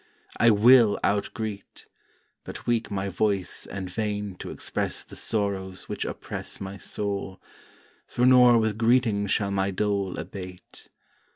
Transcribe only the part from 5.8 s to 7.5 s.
which oppress my soul;